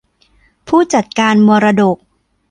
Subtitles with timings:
[0.67, 1.97] ผู้จัดการมรดก